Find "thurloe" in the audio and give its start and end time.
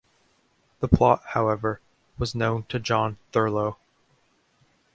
3.31-3.75